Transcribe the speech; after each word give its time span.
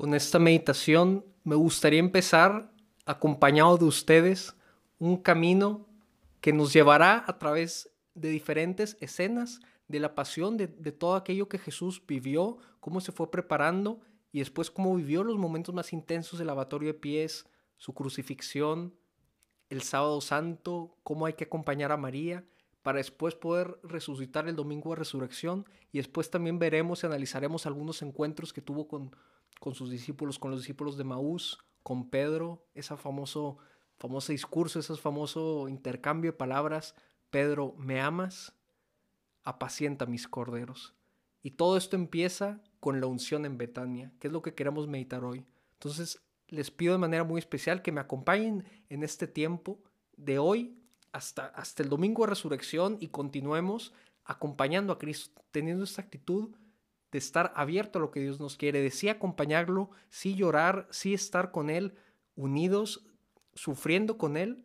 Con 0.00 0.14
esta 0.14 0.38
meditación 0.38 1.26
me 1.44 1.56
gustaría 1.56 2.00
empezar 2.00 2.72
acompañado 3.04 3.76
de 3.76 3.84
ustedes 3.84 4.56
un 4.98 5.18
camino 5.18 5.86
que 6.40 6.54
nos 6.54 6.72
llevará 6.72 7.22
a 7.26 7.38
través 7.38 7.90
de 8.14 8.30
diferentes 8.30 8.96
escenas 9.02 9.60
de 9.88 10.00
la 10.00 10.14
pasión, 10.14 10.56
de, 10.56 10.68
todo 10.68 11.16
aquello 11.16 11.50
que 11.50 11.58
Jesús 11.58 12.02
vivió, 12.06 12.56
cómo 12.80 13.02
se 13.02 13.12
fue 13.12 13.30
preparando 13.30 14.00
y 14.32 14.38
después 14.38 14.70
cómo 14.70 14.96
vivió 14.96 15.22
los 15.22 15.36
momentos 15.36 15.74
más 15.74 15.92
intensos 15.92 16.38
del 16.38 16.46
lavatorio 16.46 16.94
de 16.94 16.98
pies, 16.98 17.44
su 17.76 17.92
crucifixión, 17.92 18.94
el 19.68 19.82
sábado 19.82 20.22
santo, 20.22 20.96
cómo 21.02 21.26
hay 21.26 21.34
que 21.34 21.44
acompañar 21.44 21.92
a 21.92 21.98
María 21.98 22.42
para 22.80 22.96
después 22.96 23.34
poder 23.34 23.78
resucitar 23.82 24.48
el 24.48 24.56
domingo 24.56 24.88
de 24.90 24.96
resurrección. 24.96 25.66
Y 25.92 25.98
después 25.98 26.30
también 26.30 26.58
veremos 26.58 27.02
y 27.02 27.06
analizaremos 27.06 27.66
algunos 27.66 28.00
encuentros 28.00 28.54
que 28.54 28.62
tuvo 28.62 28.88
con, 28.88 29.14
con 29.60 29.74
sus 29.74 29.90
discípulos, 29.90 30.38
con 30.40 30.50
los 30.50 30.60
discípulos 30.60 30.96
de 30.96 31.04
Maús, 31.04 31.58
con 31.84 32.10
Pedro, 32.10 32.66
ese 32.74 32.96
famoso, 32.96 33.58
famoso 33.98 34.32
discurso, 34.32 34.80
ese 34.80 34.96
famoso 34.96 35.68
intercambio 35.68 36.32
de 36.32 36.38
palabras, 36.38 36.96
Pedro, 37.30 37.74
¿me 37.78 38.00
amas? 38.00 38.52
Apacienta 39.44 40.06
mis 40.06 40.26
corderos. 40.26 40.94
Y 41.42 41.52
todo 41.52 41.76
esto 41.76 41.94
empieza 41.94 42.60
con 42.80 43.00
la 43.00 43.06
unción 43.06 43.44
en 43.44 43.58
Betania, 43.58 44.12
que 44.18 44.26
es 44.26 44.32
lo 44.32 44.42
que 44.42 44.54
queremos 44.54 44.88
meditar 44.88 45.24
hoy. 45.24 45.46
Entonces, 45.74 46.20
les 46.48 46.70
pido 46.70 46.94
de 46.94 46.98
manera 46.98 47.24
muy 47.24 47.38
especial 47.38 47.82
que 47.82 47.92
me 47.92 48.00
acompañen 48.00 48.64
en 48.88 49.02
este 49.02 49.26
tiempo 49.26 49.78
de 50.16 50.38
hoy 50.38 50.76
hasta, 51.12 51.46
hasta 51.46 51.82
el 51.82 51.88
domingo 51.88 52.22
de 52.22 52.30
resurrección 52.30 52.96
y 53.00 53.08
continuemos 53.08 53.92
acompañando 54.24 54.92
a 54.92 54.98
Cristo, 54.98 55.42
teniendo 55.50 55.84
esta 55.84 56.02
actitud 56.02 56.54
de 57.12 57.18
estar 57.18 57.52
abierto 57.56 57.98
a 57.98 58.02
lo 58.02 58.10
que 58.10 58.20
Dios 58.20 58.40
nos 58.40 58.56
quiere, 58.56 58.80
de 58.80 58.90
sí 58.90 59.08
acompañarlo, 59.08 59.90
sí 60.08 60.34
llorar, 60.34 60.86
sí 60.90 61.14
estar 61.14 61.50
con 61.50 61.70
Él, 61.70 61.94
unidos, 62.36 63.06
sufriendo 63.54 64.16
con 64.16 64.36
Él, 64.36 64.64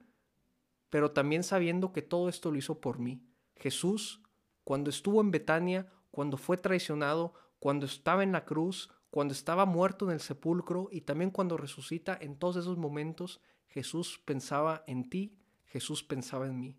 pero 0.90 1.12
también 1.12 1.44
sabiendo 1.44 1.92
que 1.92 2.02
todo 2.02 2.30
esto 2.30 2.52
lo 2.52 2.58
hizo 2.58 2.80
por 2.80 3.00
mí. 3.00 3.22
Jesús, 3.56 4.22
cuando 4.64 4.90
estuvo 4.90 5.22
en 5.22 5.32
Betania, 5.32 5.92
cuando 6.12 6.38
fue 6.38 6.58
traicionado, 6.58 7.34
cuando 7.60 7.86
estaba 7.86 8.24
en 8.24 8.32
la 8.32 8.46
cruz, 8.46 8.92
cuando 9.10 9.34
estaba 9.34 9.66
muerto 9.66 10.06
en 10.06 10.12
el 10.12 10.20
sepulcro 10.20 10.90
y 10.92 11.02
también 11.02 11.32
cuando 11.32 11.58
resucita, 11.58 12.18
en 12.20 12.38
todos 12.38 12.58
esos 12.58 12.78
momentos 12.78 13.42
Jesús 13.68 14.22
pensaba 14.24 14.84
en 14.88 15.10
ti, 15.10 15.38
Jesús 15.66 16.04
pensaba 16.04 16.48
en 16.48 16.60
mí. 16.60 16.78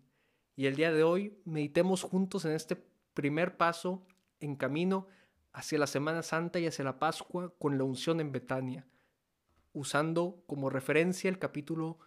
Y 0.55 0.65
el 0.65 0.75
día 0.75 0.91
de 0.91 1.03
hoy 1.03 1.37
meditemos 1.45 2.01
juntos 2.01 2.45
en 2.45 2.53
este 2.53 2.75
primer 3.13 3.57
paso 3.57 4.05
en 4.39 4.55
camino 4.55 5.07
hacia 5.57 5.79
la 5.79 5.87
Semana 5.87 6.21
Santa 6.21 6.59
y 6.59 6.67
hacia 6.67 6.85
la 6.85 6.99
Pascua 6.99 7.51
con 7.57 7.79
la 7.79 7.83
unción 7.83 8.19
en 8.19 8.31
Betania, 8.31 8.85
usando 9.73 10.43
como 10.45 10.69
referencia 10.69 11.31
el 11.31 11.39
capítulo 11.39 11.97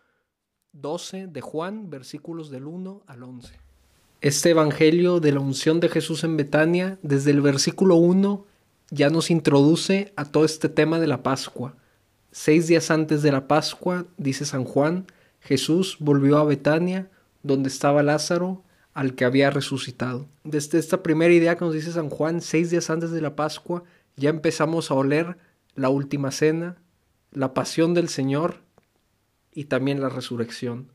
12 0.72 1.26
de 1.26 1.40
Juan, 1.40 1.90
versículos 1.90 2.48
del 2.50 2.66
1 2.66 3.02
al 3.08 3.22
11. 3.24 3.52
Este 4.20 4.50
Evangelio 4.50 5.18
de 5.18 5.32
la 5.32 5.40
unción 5.40 5.80
de 5.80 5.88
Jesús 5.88 6.22
en 6.22 6.36
Betania, 6.36 7.00
desde 7.02 7.32
el 7.32 7.40
versículo 7.40 7.96
1, 7.96 8.46
ya 8.90 9.10
nos 9.10 9.32
introduce 9.32 10.12
a 10.14 10.26
todo 10.26 10.44
este 10.44 10.68
tema 10.68 11.00
de 11.00 11.08
la 11.08 11.24
Pascua. 11.24 11.74
Seis 12.30 12.68
días 12.68 12.92
antes 12.92 13.20
de 13.22 13.32
la 13.32 13.48
Pascua, 13.48 14.06
dice 14.16 14.44
San 14.44 14.62
Juan, 14.62 15.06
Jesús 15.40 15.96
volvió 15.98 16.38
a 16.38 16.44
Betania, 16.44 17.10
donde 17.42 17.68
estaba 17.68 18.04
Lázaro, 18.04 18.62
al 18.94 19.14
que 19.14 19.24
había 19.24 19.50
resucitado. 19.50 20.28
Desde 20.44 20.78
esta 20.78 21.02
primera 21.02 21.32
idea 21.32 21.56
que 21.56 21.64
nos 21.64 21.74
dice 21.74 21.92
San 21.92 22.10
Juan, 22.10 22.40
seis 22.40 22.70
días 22.70 22.90
antes 22.90 23.10
de 23.10 23.20
la 23.20 23.36
Pascua, 23.36 23.84
ya 24.16 24.30
empezamos 24.30 24.90
a 24.90 24.94
oler 24.94 25.38
la 25.74 25.88
última 25.88 26.30
cena, 26.30 26.76
la 27.32 27.54
pasión 27.54 27.94
del 27.94 28.08
Señor 28.08 28.62
y 29.52 29.64
también 29.64 30.00
la 30.00 30.08
resurrección. 30.08 30.92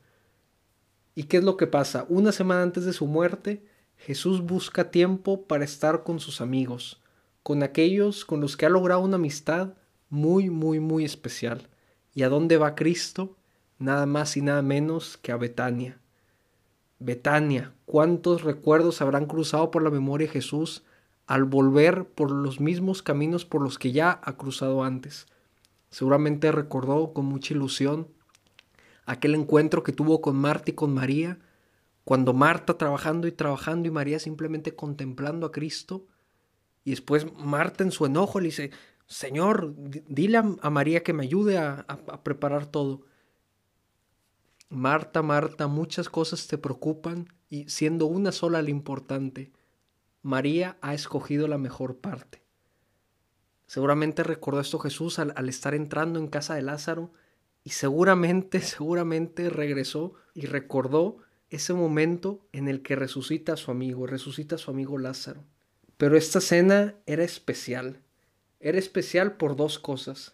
¿Y 1.16 1.24
qué 1.24 1.38
es 1.38 1.44
lo 1.44 1.56
que 1.58 1.68
pasa? 1.68 2.06
Una 2.10 2.32
semana 2.32 2.62
antes 2.62 2.84
de 2.84 2.94
su 2.94 3.08
muerte, 3.08 3.66
Jesús 3.98 4.42
busca 4.42 4.92
tiempo 4.92 5.48
para 5.48 5.64
estar 5.64 6.04
con 6.04 6.20
sus 6.20 6.42
amigos, 6.42 7.02
con 7.42 7.64
aquellos 7.64 8.26
con 8.26 8.42
los 8.42 8.58
que 8.58 8.66
ha 8.66 8.70
logrado 8.70 9.02
una 9.02 9.16
amistad 9.16 9.74
muy, 10.10 10.50
muy, 10.50 10.80
muy 10.80 11.06
especial. 11.06 11.70
¿Y 12.14 12.24
a 12.24 12.30
dónde 12.30 12.58
va 12.58 12.76
Cristo? 12.76 13.38
Nada 13.80 14.06
más 14.06 14.38
y 14.38 14.42
nada 14.42 14.62
menos 14.62 15.18
que 15.18 15.32
a 15.32 15.38
Betania. 15.38 16.00
Betania, 17.00 17.74
¿cuántos 17.86 18.44
recuerdos 18.44 19.02
habrán 19.02 19.26
cruzado 19.26 19.70
por 19.70 19.84
la 19.84 19.90
memoria 19.90 20.28
de 20.28 20.34
Jesús 20.34 20.84
al 21.28 21.44
volver 21.44 22.06
por 22.06 22.32
los 22.32 22.60
mismos 22.60 23.02
caminos 23.02 23.46
por 23.46 23.62
los 23.62 23.78
que 23.78 23.92
ya 23.92 24.20
ha 24.24 24.38
cruzado 24.38 24.84
antes? 24.84 25.28
Seguramente 25.90 26.52
recordó 26.52 27.14
con 27.14 27.26
mucha 27.26 27.54
ilusión 27.54 28.08
aquel 29.06 29.36
encuentro 29.36 29.84
que 29.84 29.92
tuvo 29.92 30.22
con 30.22 30.36
Marta 30.36 30.72
y 30.72 30.74
con 30.74 30.94
María, 30.94 31.40
cuando 32.04 32.34
Marta 32.34 32.78
trabajando 32.78 33.28
y 33.28 33.32
trabajando 33.32 33.88
y 33.88 33.92
María 33.92 34.20
simplemente 34.20 34.76
contemplando 34.76 35.48
a 35.48 35.52
Cristo, 35.52 36.08
y 36.84 36.92
después 36.92 37.28
Marta 37.34 37.84
en 37.84 37.92
su 37.92 38.06
enojo 38.06 38.40
le 38.40 38.48
dice, 38.48 38.72
Señor, 39.08 39.74
dile 39.76 40.38
a 40.38 40.70
María 40.70 41.04
que 41.04 41.14
me 41.14 41.24
ayude 41.24 41.58
a, 41.58 41.86
a 41.88 42.24
preparar 42.24 42.68
todo. 42.68 43.04
Marta, 44.70 45.22
Marta, 45.22 45.68
muchas 45.68 46.10
cosas 46.10 46.48
te 46.48 46.58
preocupan 46.58 47.28
y 47.50 47.70
siendo 47.70 48.08
una 48.08 48.32
sola 48.32 48.62
la 48.62 48.70
importante, 48.70 49.52
María 50.22 50.78
ha 50.82 50.94
escogido 50.94 51.48
la 51.48 51.58
mejor 51.58 51.98
parte. 51.98 52.42
Seguramente 53.68 54.24
recordó 54.24 54.60
esto 54.60 54.80
Jesús 54.80 55.20
al, 55.20 55.34
al, 55.36 55.50
estar 55.50 55.76
entrando 55.76 56.20
en 56.20 56.28
casa 56.28 56.56
de 56.56 56.62
Lázaro 56.62 57.12
y 57.64 57.72
seguramente, 57.72 58.60
seguramente 58.62 59.50
regresó 59.50 60.14
y 60.34 60.46
recordó 60.46 61.18
ese 61.50 61.74
momento 61.74 62.46
en 62.52 62.68
el 62.68 62.82
que 62.82 62.96
resucita 62.96 63.54
a 63.54 63.58
su 63.58 63.72
amigo, 63.72 64.08
resucita 64.08 64.56
a 64.56 64.60
su 64.60 64.72
amigo 64.72 64.98
Lázaro. 64.98 65.44
Pero 65.98 66.18
esta 66.18 66.42
cena 66.42 66.96
era 67.06 67.24
especial. 67.24 68.02
Era 68.60 68.78
especial 68.78 69.38
por 69.38 69.56
dos 69.56 69.80
cosas. 69.80 70.34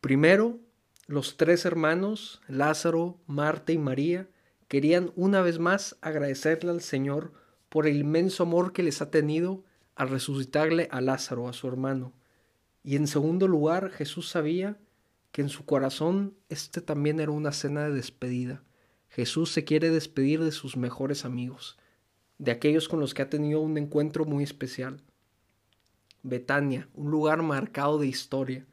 Primero, 0.00 0.60
los 1.08 1.38
tres 1.38 1.64
hermanos, 1.64 2.42
Lázaro, 2.48 3.18
Marta 3.26 3.72
y 3.72 3.78
María, 3.78 4.28
querían 4.68 5.10
una 5.16 5.40
vez 5.40 5.58
más 5.58 5.96
agradecerle 6.02 6.70
al 6.70 6.82
Señor 6.82 7.32
por 7.70 7.86
el 7.86 7.96
inmenso 7.96 8.42
amor 8.42 8.74
que 8.74 8.82
les 8.82 9.00
ha 9.00 9.10
tenido 9.10 9.64
al 9.94 10.10
resucitarle 10.10 10.86
a 10.90 11.00
Lázaro, 11.00 11.48
a 11.48 11.54
su 11.54 11.66
hermano. 11.66 12.12
Y 12.84 12.96
en 12.96 13.06
segundo 13.06 13.48
lugar, 13.48 13.88
Jesús 13.88 14.28
sabía 14.28 14.76
que 15.32 15.40
en 15.40 15.48
su 15.48 15.64
corazón 15.64 16.34
este 16.50 16.82
también 16.82 17.20
era 17.20 17.32
una 17.32 17.52
cena 17.52 17.84
de 17.84 17.94
despedida. 17.94 18.62
Jesús 19.08 19.50
se 19.50 19.64
quiere 19.64 19.88
despedir 19.88 20.44
de 20.44 20.52
sus 20.52 20.76
mejores 20.76 21.24
amigos, 21.24 21.78
de 22.36 22.50
aquellos 22.50 22.86
con 22.86 23.00
los 23.00 23.14
que 23.14 23.22
ha 23.22 23.30
tenido 23.30 23.60
un 23.60 23.78
encuentro 23.78 24.26
muy 24.26 24.44
especial. 24.44 25.02
Betania, 26.22 26.86
un 26.92 27.10
lugar 27.10 27.40
marcado 27.40 27.98
de 27.98 28.08
historia. 28.08 28.66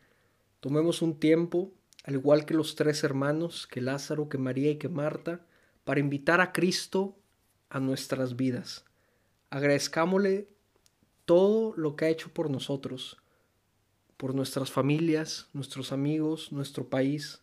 Tomemos 0.60 1.02
un 1.02 1.18
tiempo 1.18 1.72
al 2.06 2.14
igual 2.14 2.46
que 2.46 2.54
los 2.54 2.76
tres 2.76 3.04
hermanos, 3.04 3.66
que 3.66 3.82
Lázaro, 3.82 4.30
que 4.30 4.38
María 4.38 4.70
y 4.70 4.76
que 4.78 4.90
Marta, 4.90 5.44
para 5.84 6.00
invitar 6.00 6.40
a 6.40 6.52
Cristo 6.52 7.18
a 7.70 7.80
nuestras 7.80 8.36
vidas. 8.36 8.86
Agradezcámosle 9.50 10.48
todo 11.26 11.74
lo 11.76 11.96
que 11.96 12.06
ha 12.06 12.10
hecho 12.10 12.30
por 12.32 12.52
nosotros, 12.52 13.18
por 14.18 14.36
nuestras 14.36 14.72
familias, 14.72 15.50
nuestros 15.52 15.92
amigos, 15.92 16.52
nuestro 16.52 16.90
país. 16.90 17.42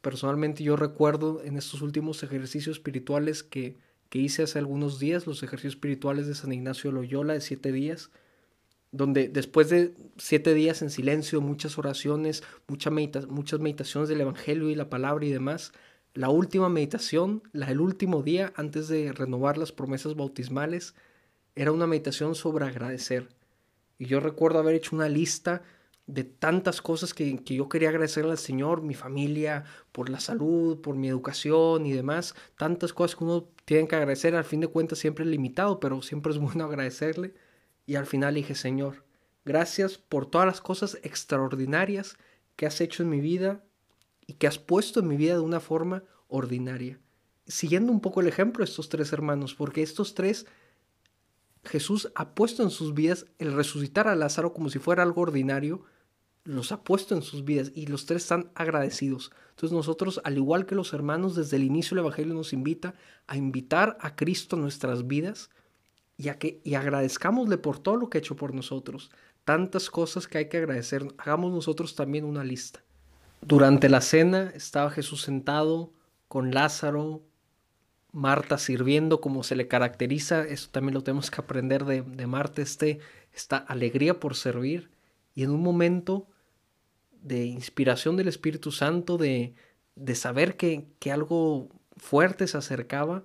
Personalmente 0.00 0.62
yo 0.62 0.76
recuerdo 0.76 1.42
en 1.42 1.56
estos 1.56 1.82
últimos 1.82 2.22
ejercicios 2.22 2.76
espirituales 2.76 3.42
que, 3.42 3.78
que 4.10 4.20
hice 4.20 4.44
hace 4.44 4.60
algunos 4.60 5.00
días, 5.00 5.26
los 5.26 5.42
ejercicios 5.42 5.74
espirituales 5.74 6.28
de 6.28 6.36
San 6.36 6.52
Ignacio 6.52 6.90
de 6.90 6.94
Loyola 6.94 7.32
de 7.32 7.40
siete 7.40 7.72
días, 7.72 8.10
donde 8.94 9.28
después 9.28 9.70
de 9.70 9.92
siete 10.18 10.54
días 10.54 10.80
en 10.80 10.88
silencio, 10.88 11.40
muchas 11.40 11.78
oraciones, 11.78 12.44
muchas 12.68 12.92
meditaciones 13.60 14.08
del 14.08 14.20
Evangelio 14.20 14.70
y 14.70 14.76
la 14.76 14.88
palabra 14.88 15.24
y 15.26 15.32
demás, 15.32 15.72
la 16.14 16.28
última 16.28 16.68
meditación, 16.68 17.42
la 17.52 17.66
del 17.66 17.80
último 17.80 18.22
día 18.22 18.52
antes 18.54 18.86
de 18.86 19.12
renovar 19.12 19.58
las 19.58 19.72
promesas 19.72 20.14
bautismales, 20.14 20.94
era 21.56 21.72
una 21.72 21.88
meditación 21.88 22.36
sobre 22.36 22.66
agradecer. 22.66 23.28
Y 23.98 24.06
yo 24.06 24.20
recuerdo 24.20 24.60
haber 24.60 24.76
hecho 24.76 24.94
una 24.94 25.08
lista 25.08 25.62
de 26.06 26.22
tantas 26.22 26.80
cosas 26.80 27.14
que, 27.14 27.42
que, 27.42 27.56
yo 27.56 27.68
quería 27.68 27.88
agradecerle 27.88 28.30
al 28.30 28.38
Señor, 28.38 28.82
mi 28.82 28.94
familia, 28.94 29.64
por 29.90 30.08
la 30.08 30.20
salud, 30.20 30.80
por 30.80 30.94
mi 30.94 31.08
educación 31.08 31.84
y 31.84 31.92
demás, 31.92 32.36
tantas 32.56 32.92
cosas 32.92 33.16
que 33.16 33.24
uno 33.24 33.48
tiene 33.64 33.88
que 33.88 33.96
agradecer, 33.96 34.36
al 34.36 34.44
fin 34.44 34.60
de 34.60 34.68
cuentas 34.68 35.00
siempre 35.00 35.24
es 35.24 35.30
limitado, 35.30 35.80
pero 35.80 36.00
siempre 36.00 36.30
es 36.30 36.38
bueno 36.38 36.64
agradecerle. 36.66 37.34
Y 37.86 37.96
al 37.96 38.06
final 38.06 38.34
dije, 38.34 38.54
Señor, 38.54 39.04
gracias 39.44 39.98
por 39.98 40.26
todas 40.26 40.46
las 40.46 40.60
cosas 40.60 40.98
extraordinarias 41.02 42.16
que 42.56 42.66
has 42.66 42.80
hecho 42.80 43.02
en 43.02 43.10
mi 43.10 43.20
vida 43.20 43.64
y 44.26 44.34
que 44.34 44.46
has 44.46 44.58
puesto 44.58 45.00
en 45.00 45.08
mi 45.08 45.16
vida 45.16 45.34
de 45.34 45.40
una 45.40 45.60
forma 45.60 46.04
ordinaria. 46.28 46.98
Siguiendo 47.46 47.92
un 47.92 48.00
poco 48.00 48.20
el 48.20 48.28
ejemplo 48.28 48.64
de 48.64 48.70
estos 48.70 48.88
tres 48.88 49.12
hermanos, 49.12 49.54
porque 49.54 49.82
estos 49.82 50.14
tres, 50.14 50.46
Jesús 51.64 52.10
ha 52.14 52.34
puesto 52.34 52.62
en 52.62 52.70
sus 52.70 52.94
vidas 52.94 53.26
el 53.38 53.52
resucitar 53.52 54.08
a 54.08 54.16
Lázaro 54.16 54.54
como 54.54 54.70
si 54.70 54.78
fuera 54.78 55.02
algo 55.02 55.22
ordinario, 55.22 55.84
los 56.44 56.72
ha 56.72 56.82
puesto 56.82 57.14
en 57.14 57.22
sus 57.22 57.44
vidas 57.44 57.72
y 57.74 57.86
los 57.86 58.06
tres 58.06 58.22
están 58.22 58.50
agradecidos. 58.54 59.30
Entonces 59.50 59.72
nosotros, 59.72 60.20
al 60.24 60.36
igual 60.36 60.66
que 60.66 60.74
los 60.74 60.92
hermanos, 60.92 61.34
desde 61.34 61.56
el 61.56 61.64
inicio 61.64 61.94
del 61.94 62.04
Evangelio 62.04 62.34
nos 62.34 62.52
invita 62.52 62.94
a 63.26 63.36
invitar 63.36 63.96
a 64.00 64.14
Cristo 64.14 64.56
a 64.56 64.58
nuestras 64.58 65.06
vidas 65.06 65.50
y, 66.16 66.28
a 66.28 66.38
que, 66.38 66.60
y 66.64 66.74
agradezcámosle 66.74 67.58
por 67.58 67.78
todo 67.78 67.96
lo 67.96 68.08
que 68.08 68.18
ha 68.18 68.20
hecho 68.20 68.36
por 68.36 68.54
nosotros. 68.54 69.10
Tantas 69.44 69.90
cosas 69.90 70.26
que 70.26 70.38
hay 70.38 70.48
que 70.48 70.58
agradecer. 70.58 71.06
Hagamos 71.18 71.52
nosotros 71.52 71.94
también 71.94 72.24
una 72.24 72.44
lista. 72.44 72.82
Durante 73.40 73.88
la 73.88 74.00
cena 74.00 74.50
estaba 74.54 74.90
Jesús 74.90 75.22
sentado 75.22 75.92
con 76.28 76.52
Lázaro, 76.52 77.22
Marta 78.12 78.58
sirviendo 78.58 79.20
como 79.20 79.42
se 79.42 79.56
le 79.56 79.68
caracteriza. 79.68 80.44
Eso 80.44 80.70
también 80.70 80.94
lo 80.94 81.02
tenemos 81.02 81.30
que 81.30 81.40
aprender 81.40 81.84
de, 81.84 82.02
de 82.02 82.26
Marta, 82.26 82.62
este, 82.62 83.00
esta 83.32 83.56
alegría 83.56 84.20
por 84.20 84.36
servir. 84.36 84.90
Y 85.34 85.42
en 85.42 85.50
un 85.50 85.62
momento 85.62 86.28
de 87.20 87.44
inspiración 87.44 88.16
del 88.16 88.28
Espíritu 88.28 88.70
Santo, 88.70 89.18
de, 89.18 89.54
de 89.96 90.14
saber 90.14 90.56
que, 90.56 90.86
que 91.00 91.10
algo 91.10 91.68
fuerte 91.96 92.46
se 92.46 92.56
acercaba, 92.56 93.24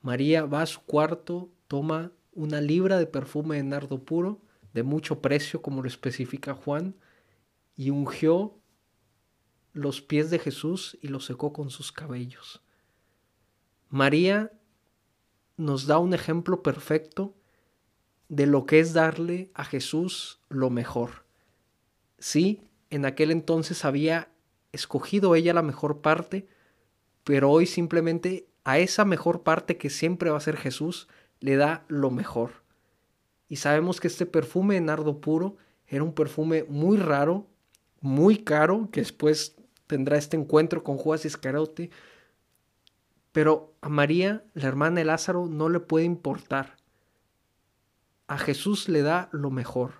María 0.00 0.46
va 0.46 0.62
a 0.62 0.66
su 0.66 0.80
cuarto, 0.80 1.50
toma 1.68 2.10
una 2.32 2.60
libra 2.60 2.98
de 2.98 3.06
perfume 3.06 3.56
de 3.56 3.62
nardo 3.62 4.04
puro, 4.04 4.40
de 4.72 4.82
mucho 4.82 5.20
precio, 5.20 5.62
como 5.62 5.82
lo 5.82 5.88
especifica 5.88 6.54
Juan, 6.54 6.96
y 7.76 7.90
ungió 7.90 8.58
los 9.72 10.00
pies 10.00 10.30
de 10.30 10.38
Jesús 10.38 10.98
y 11.00 11.08
los 11.08 11.24
secó 11.24 11.52
con 11.52 11.70
sus 11.70 11.92
cabellos. 11.92 12.62
María 13.88 14.52
nos 15.56 15.86
da 15.86 15.98
un 15.98 16.14
ejemplo 16.14 16.62
perfecto 16.62 17.34
de 18.28 18.46
lo 18.46 18.64
que 18.64 18.80
es 18.80 18.94
darle 18.94 19.50
a 19.54 19.64
Jesús 19.64 20.40
lo 20.48 20.70
mejor. 20.70 21.26
Sí, 22.18 22.62
en 22.90 23.04
aquel 23.04 23.30
entonces 23.30 23.84
había 23.84 24.32
escogido 24.72 25.34
ella 25.34 25.52
la 25.52 25.62
mejor 25.62 26.00
parte, 26.00 26.48
pero 27.24 27.50
hoy 27.50 27.66
simplemente 27.66 28.48
a 28.64 28.78
esa 28.78 29.04
mejor 29.04 29.42
parte 29.42 29.76
que 29.76 29.90
siempre 29.90 30.30
va 30.30 30.38
a 30.38 30.40
ser 30.40 30.56
Jesús, 30.56 31.08
le 31.42 31.56
da 31.56 31.84
lo 31.88 32.10
mejor. 32.10 32.62
Y 33.48 33.56
sabemos 33.56 34.00
que 34.00 34.08
este 34.08 34.24
perfume 34.24 34.76
de 34.76 34.80
nardo 34.80 35.20
puro 35.20 35.56
era 35.86 36.02
un 36.02 36.14
perfume 36.14 36.64
muy 36.68 36.96
raro, 36.96 37.46
muy 38.00 38.38
caro, 38.38 38.88
que 38.90 39.00
después 39.00 39.56
tendrá 39.86 40.16
este 40.16 40.38
encuentro 40.38 40.82
con 40.82 40.96
Judas 40.96 41.26
Iscariote. 41.26 41.90
Pero 43.32 43.74
a 43.82 43.88
María, 43.88 44.44
la 44.54 44.68
hermana 44.68 45.00
de 45.00 45.04
Lázaro, 45.04 45.46
no 45.46 45.68
le 45.68 45.80
puede 45.80 46.06
importar. 46.06 46.76
A 48.26 48.38
Jesús 48.38 48.88
le 48.88 49.02
da 49.02 49.28
lo 49.32 49.50
mejor. 49.50 49.92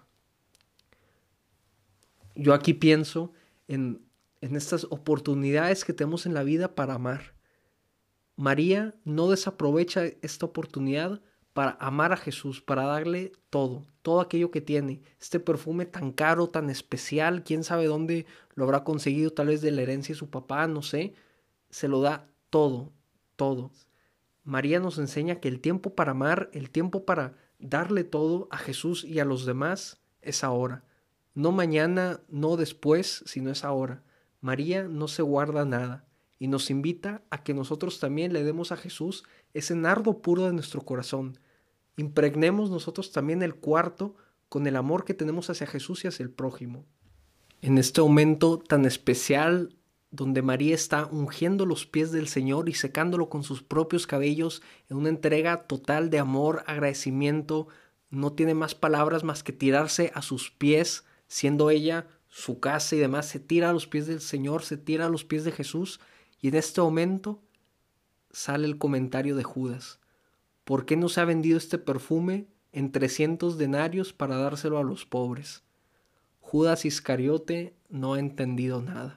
Yo 2.35 2.55
aquí 2.55 2.73
pienso 2.73 3.33
en, 3.69 4.06
en 4.41 4.56
estas 4.56 4.85
oportunidades 4.85 5.85
que 5.85 5.93
tenemos 5.93 6.25
en 6.25 6.35
la 6.35 6.43
vida 6.43 6.75
para 6.75 6.94
amar. 6.94 7.35
María 8.37 8.94
no 9.05 9.29
desaprovecha 9.29 10.05
esta 10.23 10.47
oportunidad 10.47 11.21
para 11.53 11.77
amar 11.81 12.13
a 12.13 12.17
Jesús, 12.17 12.61
para 12.61 12.85
darle 12.85 13.33
todo, 13.51 13.85
todo 14.03 14.21
aquello 14.21 14.51
que 14.51 14.61
tiene. 14.61 15.03
Este 15.21 15.41
perfume 15.41 15.87
tan 15.87 16.13
caro, 16.13 16.49
tan 16.49 16.71
especial, 16.71 17.45
quién 17.45 17.65
sabe 17.65 17.87
dónde 17.87 18.27
lo 18.55 18.65
habrá 18.65 18.85
conseguido, 18.85 19.33
tal 19.33 19.49
vez 19.49 19.61
de 19.61 19.71
la 19.71 19.83
herencia 19.83 20.15
de 20.15 20.19
su 20.19 20.31
papá, 20.31 20.67
no 20.67 20.83
sé. 20.83 21.15
Se 21.71 21.89
lo 21.89 22.01
da 22.01 22.29
todo, 22.51 22.93
todo. 23.37 23.71
María 24.45 24.81
nos 24.81 24.99
enseña 24.99 25.41
que 25.41 25.49
el 25.49 25.61
tiempo 25.61 25.95
para 25.95 26.13
amar, 26.13 26.51
el 26.53 26.71
tiempo 26.71 27.05
para 27.05 27.35
darle 27.59 28.05
todo 28.05 28.49
a 28.51 28.59
Jesús 28.59 29.05
y 29.05 29.21
a 29.21 29.25
los 29.25 29.47
demás 29.47 30.01
es 30.21 30.45
ahora. 30.45 30.85
No 31.35 31.53
mañana, 31.53 32.21
no 32.29 32.57
después, 32.57 33.23
sino 33.27 33.51
es 33.51 33.65
ahora. 33.65 34.03
María 34.41 34.85
no 34.85 35.07
se 35.09 35.23
guarda 35.23 35.65
nada 35.65 36.05
y 36.43 36.49
nos 36.49 36.71
invita 36.71 37.23
a 37.31 37.44
que 37.44 37.55
nosotros 37.55 38.00
también 38.00 38.33
le 38.33 38.43
demos 38.43 38.73
a 38.73 38.77
Jesús 38.77 39.23
ese 39.55 39.77
nardo 39.77 40.23
puro 40.23 40.44
de 40.44 40.53
nuestro 40.53 40.81
corazón. 40.81 41.39
Impregnemos 41.97 42.69
nosotros 42.69 43.12
también 43.12 43.44
el 43.44 43.55
cuarto 43.55 44.17
con 44.49 44.67
el 44.67 44.75
amor 44.75 45.05
que 45.05 45.15
tenemos 45.15 45.50
hacia 45.50 45.69
Jesús 45.69 46.03
y 46.03 46.09
hacia 46.09 46.25
el 46.25 46.31
prójimo. 46.31 46.85
En 47.61 47.79
este 47.79 48.00
momento 48.00 48.59
tan 48.59 48.87
especial 48.87 49.77
donde 50.11 50.43
María 50.43 50.75
está 50.75 51.06
ungiendo 51.06 51.65
los 51.65 51.87
pies 51.87 52.11
del 52.11 52.27
Señor 52.27 52.69
y 52.69 52.75
secándolo 52.75 53.29
con 53.29 53.44
sus 53.44 53.62
propios 53.62 54.09
cabellos 54.09 54.62
en 54.91 54.97
una 54.97 55.11
entrega 55.11 55.69
total 55.69 56.11
de 56.11 56.19
amor, 56.19 56.65
agradecimiento, 56.67 57.69
no 58.11 58.33
tiene 58.33 58.55
más 58.55 58.75
palabras 58.75 59.23
más 59.23 59.44
que 59.44 59.53
tirarse 59.53 60.11
a 60.12 60.23
sus 60.23 60.50
pies, 60.50 61.05
siendo 61.29 61.71
ella 61.71 62.09
su 62.27 62.59
casa 62.59 62.97
y 62.97 62.99
demás, 62.99 63.29
se 63.29 63.39
tira 63.39 63.71
a 63.71 63.73
los 63.73 63.87
pies 63.87 64.09
del 64.09 64.21
Señor, 64.21 64.65
se 64.65 64.77
tira 64.77 65.06
a 65.06 65.09
los 65.09 65.23
pies 65.25 65.44
de 65.44 65.53
Jesús 65.53 66.00
y 66.43 66.49
en 66.49 66.56
este 66.56 66.83
momento 66.83 67.41
sale 68.33 68.67
el 68.67 68.77
comentario 68.77 69.37
de 69.37 69.44
Judas. 69.44 70.00
¿Por 70.65 70.85
qué 70.85 70.97
no 70.97 71.09
se 71.09 71.21
ha 71.21 71.25
vendido 71.25 71.56
este 71.56 71.79
perfume 71.79 72.49
en 72.73 72.93
trescientos 72.93 73.59
denarios 73.59 74.12
para 74.12 74.37
dárselo 74.37 74.79
a 74.79 74.83
los 74.83 75.06
pobres? 75.06 75.62
Judas 76.41 76.85
Iscariote 76.85 77.75
no 77.89 78.15
ha 78.15 78.19
entendido 78.19 78.83
nada. 78.83 79.17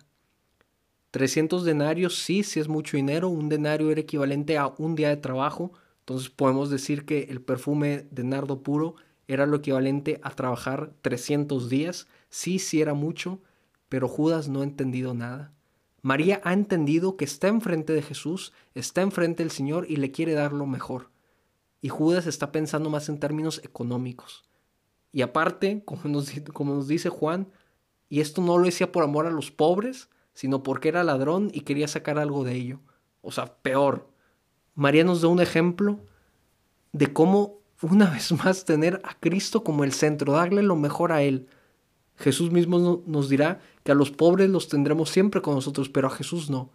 Trescientos 1.09 1.63
denarios 1.63 2.19
sí, 2.19 2.43
sí 2.43 2.59
es 2.59 2.67
mucho 2.67 2.95
dinero, 2.95 3.29
un 3.29 3.49
denario 3.49 3.89
era 3.89 4.01
equivalente 4.01 4.57
a 4.57 4.67
un 4.77 4.95
día 4.95 5.09
de 5.09 5.17
trabajo, 5.17 5.71
entonces 6.01 6.29
podemos 6.29 6.69
decir 6.69 7.05
que 7.05 7.23
el 7.23 7.41
perfume 7.41 8.05
de 8.11 8.23
nardo 8.23 8.61
puro 8.61 8.95
era 9.27 9.47
lo 9.47 9.57
equivalente 9.57 10.19
a 10.21 10.31
trabajar 10.31 10.93
trescientos 11.01 11.69
días, 11.69 12.07
sí, 12.29 12.59
sí 12.59 12.81
era 12.81 12.93
mucho, 12.93 13.41
pero 13.89 14.07
Judas 14.07 14.47
no 14.47 14.61
ha 14.61 14.65
entendido 14.65 15.13
nada. 15.13 15.55
María 16.05 16.39
ha 16.43 16.53
entendido 16.53 17.17
que 17.17 17.25
está 17.25 17.47
enfrente 17.47 17.91
de 17.91 18.03
Jesús, 18.03 18.53
está 18.75 19.01
enfrente 19.01 19.41
del 19.41 19.49
Señor 19.49 19.87
y 19.89 19.95
le 19.95 20.11
quiere 20.11 20.33
dar 20.33 20.53
lo 20.53 20.67
mejor. 20.67 21.09
Y 21.81 21.89
Judas 21.89 22.27
está 22.27 22.51
pensando 22.51 22.91
más 22.91 23.09
en 23.09 23.19
términos 23.19 23.59
económicos. 23.63 24.43
Y 25.11 25.23
aparte, 25.23 25.81
como 25.83 26.03
nos, 26.03 26.31
como 26.53 26.75
nos 26.75 26.87
dice 26.87 27.09
Juan, 27.09 27.47
y 28.07 28.19
esto 28.19 28.43
no 28.43 28.59
lo 28.59 28.65
decía 28.65 28.91
por 28.91 29.03
amor 29.03 29.25
a 29.25 29.31
los 29.31 29.49
pobres, 29.49 30.11
sino 30.35 30.61
porque 30.61 30.89
era 30.89 31.03
ladrón 31.03 31.49
y 31.51 31.61
quería 31.61 31.87
sacar 31.87 32.19
algo 32.19 32.43
de 32.43 32.53
ello. 32.53 32.81
O 33.23 33.31
sea, 33.31 33.55
peor. 33.63 34.07
María 34.75 35.03
nos 35.03 35.23
da 35.23 35.29
un 35.29 35.41
ejemplo 35.41 36.05
de 36.91 37.11
cómo 37.13 37.61
una 37.81 38.11
vez 38.11 38.31
más 38.31 38.63
tener 38.63 39.01
a 39.05 39.19
Cristo 39.19 39.63
como 39.63 39.83
el 39.83 39.91
centro, 39.91 40.33
darle 40.33 40.61
lo 40.61 40.75
mejor 40.75 41.11
a 41.11 41.23
Él, 41.23 41.47
Jesús 42.17 42.51
mismo 42.51 43.03
nos 43.05 43.29
dirá 43.29 43.59
que 43.83 43.91
a 43.91 43.95
los 43.95 44.11
pobres 44.11 44.49
los 44.49 44.67
tendremos 44.67 45.09
siempre 45.09 45.41
con 45.41 45.55
nosotros, 45.55 45.89
pero 45.89 46.07
a 46.07 46.11
Jesús 46.11 46.49
no. 46.49 46.71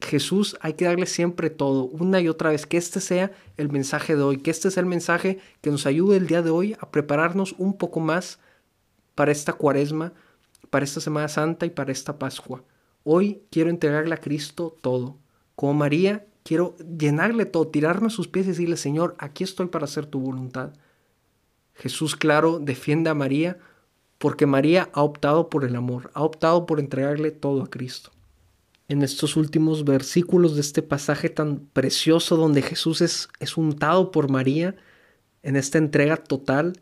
Jesús 0.00 0.56
hay 0.60 0.74
que 0.74 0.84
darle 0.84 1.06
siempre 1.06 1.50
todo, 1.50 1.84
una 1.84 2.20
y 2.20 2.28
otra 2.28 2.50
vez, 2.50 2.66
que 2.66 2.76
este 2.76 3.00
sea 3.00 3.32
el 3.56 3.70
mensaje 3.70 4.14
de 4.14 4.22
hoy, 4.22 4.38
que 4.38 4.50
este 4.50 4.70
sea 4.70 4.82
el 4.82 4.88
mensaje 4.88 5.38
que 5.60 5.70
nos 5.70 5.86
ayude 5.86 6.16
el 6.18 6.26
día 6.26 6.42
de 6.42 6.50
hoy 6.50 6.76
a 6.78 6.90
prepararnos 6.90 7.54
un 7.58 7.76
poco 7.76 8.00
más 8.00 8.38
para 9.14 9.32
esta 9.32 9.54
cuaresma, 9.54 10.12
para 10.70 10.84
esta 10.84 11.00
Semana 11.00 11.28
Santa 11.28 11.66
y 11.66 11.70
para 11.70 11.92
esta 11.92 12.18
Pascua. 12.18 12.62
Hoy 13.04 13.42
quiero 13.50 13.70
entregarle 13.70 14.14
a 14.14 14.20
Cristo 14.20 14.76
todo. 14.80 15.16
Como 15.54 15.74
María, 15.74 16.26
quiero 16.44 16.76
llenarle 16.76 17.46
todo, 17.46 17.68
tirarme 17.68 18.08
a 18.08 18.10
sus 18.10 18.28
pies 18.28 18.46
y 18.46 18.50
decirle, 18.50 18.76
Señor, 18.76 19.16
aquí 19.18 19.42
estoy 19.44 19.66
para 19.66 19.86
hacer 19.86 20.06
tu 20.06 20.20
voluntad. 20.20 20.74
Jesús, 21.74 22.16
claro, 22.16 22.58
defiende 22.58 23.10
a 23.10 23.14
María 23.14 23.58
porque 24.18 24.46
María 24.46 24.88
ha 24.92 25.02
optado 25.02 25.48
por 25.48 25.64
el 25.64 25.76
amor, 25.76 26.10
ha 26.14 26.22
optado 26.22 26.66
por 26.66 26.80
entregarle 26.80 27.30
todo 27.30 27.62
a 27.62 27.70
Cristo. 27.70 28.10
En 28.88 29.02
estos 29.02 29.36
últimos 29.36 29.84
versículos 29.84 30.54
de 30.54 30.60
este 30.60 30.82
pasaje 30.82 31.28
tan 31.28 31.58
precioso 31.72 32.36
donde 32.36 32.62
Jesús 32.62 33.00
es, 33.00 33.28
es 33.40 33.56
untado 33.56 34.10
por 34.12 34.30
María, 34.30 34.76
en 35.42 35.56
esta 35.56 35.78
entrega 35.78 36.16
total, 36.16 36.80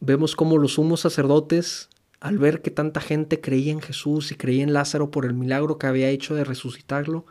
vemos 0.00 0.36
cómo 0.36 0.58
los 0.58 0.74
sumos 0.74 1.00
sacerdotes, 1.00 1.88
al 2.20 2.38
ver 2.38 2.62
que 2.62 2.70
tanta 2.70 3.00
gente 3.00 3.40
creía 3.40 3.72
en 3.72 3.80
Jesús 3.80 4.32
y 4.32 4.36
creía 4.36 4.62
en 4.62 4.72
Lázaro 4.72 5.10
por 5.10 5.26
el 5.26 5.34
milagro 5.34 5.78
que 5.78 5.86
había 5.86 6.08
hecho 6.08 6.34
de 6.34 6.44
resucitarlo, 6.44 7.26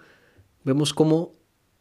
vemos 0.63 0.93
cómo 0.93 1.33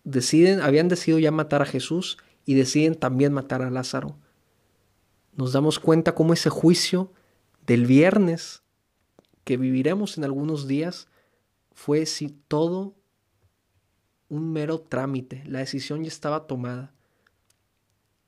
deciden, 0.04 0.60
habían 0.60 0.88
decidido 0.88 1.18
ya 1.18 1.30
matar 1.30 1.62
a 1.62 1.66
Jesús 1.66 2.18
y 2.44 2.54
deciden 2.54 2.94
también 2.94 3.32
matar 3.32 3.62
a 3.62 3.70
Lázaro. 3.70 4.16
Nos 5.36 5.52
damos 5.52 5.78
cuenta 5.78 6.14
cómo 6.14 6.32
ese 6.32 6.50
juicio 6.50 7.10
del 7.66 7.86
viernes 7.86 8.62
que 9.44 9.56
viviremos 9.56 10.18
en 10.18 10.24
algunos 10.24 10.66
días 10.66 11.08
fue 11.72 12.06
si 12.06 12.28
todo 12.48 12.94
un 14.28 14.52
mero 14.52 14.80
trámite, 14.80 15.42
la 15.46 15.58
decisión 15.58 16.04
ya 16.04 16.08
estaba 16.08 16.46
tomada. 16.46 16.94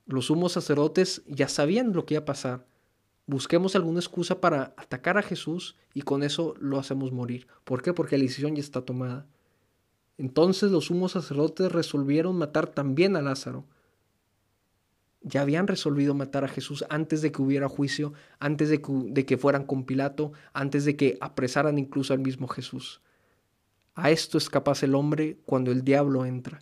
Los 0.06 0.26
sumos 0.26 0.52
sacerdotes 0.52 1.22
ya 1.26 1.48
sabían 1.48 1.92
lo 1.92 2.04
que 2.04 2.14
iba 2.14 2.22
a 2.22 2.26
pasar. 2.26 2.66
Busquemos 3.26 3.74
alguna 3.74 4.00
excusa 4.00 4.40
para 4.40 4.74
atacar 4.76 5.16
a 5.16 5.22
Jesús 5.22 5.76
y 5.94 6.02
con 6.02 6.22
eso 6.22 6.54
lo 6.60 6.78
hacemos 6.78 7.10
morir. 7.10 7.46
¿Por 7.64 7.80
qué? 7.80 7.94
Porque 7.94 8.18
la 8.18 8.24
decisión 8.24 8.54
ya 8.54 8.60
está 8.60 8.82
tomada. 8.82 9.26
Entonces 10.18 10.70
los 10.70 10.86
sumos 10.86 11.12
sacerdotes 11.12 11.72
resolvieron 11.72 12.36
matar 12.36 12.66
también 12.66 13.16
a 13.16 13.22
Lázaro. 13.22 13.64
Ya 15.24 15.40
habían 15.40 15.66
resolvido 15.66 16.14
matar 16.14 16.44
a 16.44 16.48
Jesús 16.48 16.84
antes 16.90 17.22
de 17.22 17.32
que 17.32 17.42
hubiera 17.42 17.68
juicio, 17.68 18.12
antes 18.38 18.68
de 18.68 18.80
que, 18.80 18.92
de 18.92 19.26
que 19.26 19.38
fueran 19.38 19.64
con 19.64 19.84
Pilato, 19.84 20.32
antes 20.52 20.84
de 20.84 20.96
que 20.96 21.16
apresaran 21.20 21.78
incluso 21.78 22.12
al 22.12 22.20
mismo 22.20 22.46
Jesús. 22.46 23.00
A 23.94 24.10
esto 24.10 24.38
es 24.38 24.50
capaz 24.50 24.82
el 24.82 24.94
hombre 24.94 25.38
cuando 25.46 25.72
el 25.72 25.82
diablo 25.82 26.26
entra. 26.26 26.60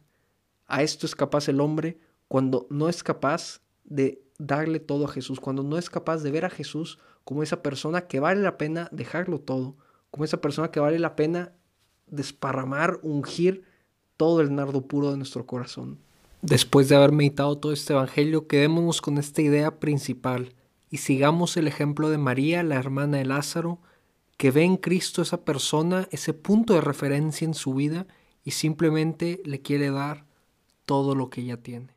A 0.67 0.83
esto 0.83 1.07
es 1.07 1.15
capaz 1.15 1.49
el 1.49 1.61
hombre 1.61 1.99
cuando 2.29 2.67
no 2.71 2.89
es 2.89 3.03
capaz 3.03 3.61
de 3.85 4.23
darle 4.39 4.81
todo 4.81 5.07
a 5.07 5.09
Jesús, 5.09 5.41
cuando 5.41 5.63
no 5.63 5.77
es 5.77 5.91
capaz 5.91 6.23
de 6.23 6.31
ver 6.31 6.45
a 6.45 6.51
Jesús 6.51 6.99
como 7.25 7.43
esa 7.43 7.63
persona 7.63 8.07
que 8.07 8.21
vale 8.21 8.41
la 8.41 8.59
pena 8.59 8.89
dejarlo 8.93 9.41
todo, 9.41 9.77
como 10.11 10.25
esa 10.25 10.41
persona 10.41 10.71
que 10.71 10.81
vale 10.81 10.99
la 10.99 11.17
pena 11.17 11.53
desparramar, 12.07 13.01
ungir 13.03 13.65
todo 14.17 14.41
el 14.41 14.55
nardo 14.55 14.87
puro 14.87 15.11
de 15.11 15.17
nuestro 15.17 15.47
corazón. 15.47 15.99
Después 16.43 16.89
de 16.89 16.97
haber 16.97 17.13
meditado 17.13 17.57
todo 17.57 17.73
este 17.73 17.93
Evangelio, 17.93 18.49
quedémonos 18.49 19.01
con 19.01 19.17
esta 19.17 19.41
idea 19.43 19.79
principal 19.79 20.57
y 20.91 20.97
sigamos 20.97 21.57
el 21.57 21.69
ejemplo 21.69 22.11
de 22.11 22.19
María, 22.19 22.65
la 22.65 22.75
hermana 22.75 23.19
de 23.19 23.25
Lázaro, 23.25 23.81
que 24.37 24.51
ve 24.51 24.65
en 24.65 24.77
Cristo 24.77 25.23
esa 25.23 25.45
persona, 25.45 26.09
ese 26.11 26.35
punto 26.35 26.75
de 26.75 26.81
referencia 26.81 27.45
en 27.45 27.55
su 27.55 27.75
vida 27.75 28.09
y 28.43 28.51
simplemente 28.51 29.41
le 29.45 29.63
quiere 29.63 29.93
dar 29.93 30.27
todo 30.85 31.15
lo 31.15 31.31
que 31.31 31.43
ella 31.43 31.63
tiene. 31.63 31.95